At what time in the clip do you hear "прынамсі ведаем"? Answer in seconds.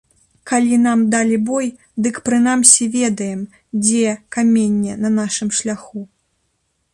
2.29-3.45